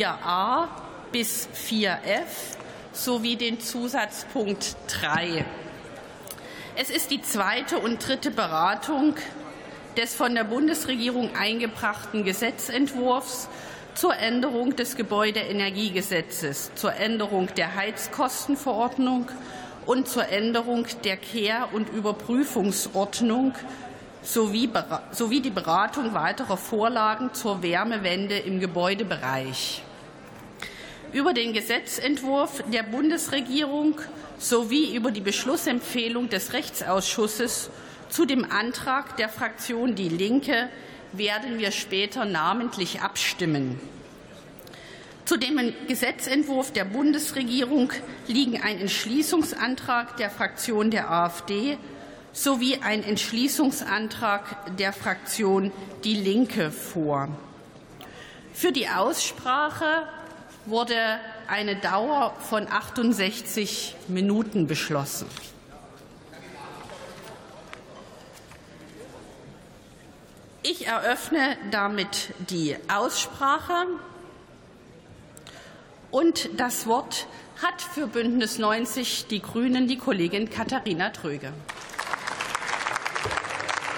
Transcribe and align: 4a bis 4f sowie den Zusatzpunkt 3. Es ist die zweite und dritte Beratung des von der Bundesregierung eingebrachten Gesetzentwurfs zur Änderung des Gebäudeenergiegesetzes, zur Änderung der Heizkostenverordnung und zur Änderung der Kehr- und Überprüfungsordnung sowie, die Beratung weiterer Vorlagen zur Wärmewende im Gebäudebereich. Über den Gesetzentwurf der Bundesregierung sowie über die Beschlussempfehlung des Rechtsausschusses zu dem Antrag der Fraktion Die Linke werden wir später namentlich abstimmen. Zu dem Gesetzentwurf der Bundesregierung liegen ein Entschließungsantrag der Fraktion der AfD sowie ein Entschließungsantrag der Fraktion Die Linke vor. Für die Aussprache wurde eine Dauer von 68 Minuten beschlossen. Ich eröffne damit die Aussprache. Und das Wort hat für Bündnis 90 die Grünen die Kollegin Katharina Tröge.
4a 0.00 0.68
bis 1.12 1.46
4f 1.54 2.56
sowie 2.90 3.36
den 3.36 3.60
Zusatzpunkt 3.60 4.74
3. 4.88 5.44
Es 6.74 6.88
ist 6.88 7.10
die 7.10 7.20
zweite 7.20 7.78
und 7.78 8.06
dritte 8.06 8.30
Beratung 8.30 9.16
des 9.98 10.14
von 10.14 10.34
der 10.34 10.44
Bundesregierung 10.44 11.36
eingebrachten 11.36 12.24
Gesetzentwurfs 12.24 13.48
zur 13.94 14.16
Änderung 14.16 14.74
des 14.74 14.96
Gebäudeenergiegesetzes, 14.96 16.74
zur 16.76 16.94
Änderung 16.94 17.48
der 17.56 17.74
Heizkostenverordnung 17.74 19.28
und 19.84 20.08
zur 20.08 20.26
Änderung 20.28 20.86
der 21.04 21.18
Kehr- 21.18 21.68
und 21.74 21.90
Überprüfungsordnung 21.90 23.52
sowie, 24.22 24.70
die 25.42 25.50
Beratung 25.50 26.14
weiterer 26.14 26.56
Vorlagen 26.56 27.34
zur 27.34 27.62
Wärmewende 27.62 28.38
im 28.38 28.60
Gebäudebereich. 28.60 29.82
Über 31.12 31.32
den 31.32 31.52
Gesetzentwurf 31.52 32.62
der 32.72 32.84
Bundesregierung 32.84 34.00
sowie 34.38 34.94
über 34.94 35.10
die 35.10 35.20
Beschlussempfehlung 35.20 36.28
des 36.28 36.52
Rechtsausschusses 36.52 37.70
zu 38.08 38.26
dem 38.26 38.50
Antrag 38.50 39.16
der 39.16 39.28
Fraktion 39.28 39.96
Die 39.96 40.08
Linke 40.08 40.68
werden 41.12 41.58
wir 41.58 41.72
später 41.72 42.24
namentlich 42.24 43.00
abstimmen. 43.00 43.80
Zu 45.24 45.36
dem 45.36 45.72
Gesetzentwurf 45.88 46.72
der 46.72 46.84
Bundesregierung 46.84 47.92
liegen 48.28 48.62
ein 48.62 48.78
Entschließungsantrag 48.78 50.16
der 50.16 50.30
Fraktion 50.30 50.92
der 50.92 51.10
AfD 51.10 51.76
sowie 52.32 52.78
ein 52.82 53.02
Entschließungsantrag 53.02 54.76
der 54.76 54.92
Fraktion 54.92 55.72
Die 56.04 56.14
Linke 56.14 56.70
vor. 56.70 57.28
Für 58.52 58.70
die 58.70 58.88
Aussprache 58.88 60.06
wurde 60.66 61.18
eine 61.48 61.76
Dauer 61.76 62.34
von 62.48 62.70
68 62.70 63.96
Minuten 64.08 64.66
beschlossen. 64.66 65.26
Ich 70.62 70.86
eröffne 70.86 71.56
damit 71.70 72.34
die 72.50 72.76
Aussprache. 72.88 73.86
Und 76.10 76.50
das 76.58 76.86
Wort 76.86 77.26
hat 77.62 77.80
für 77.80 78.06
Bündnis 78.06 78.58
90 78.58 79.26
die 79.26 79.40
Grünen 79.40 79.88
die 79.88 79.96
Kollegin 79.96 80.50
Katharina 80.50 81.10
Tröge. 81.10 81.52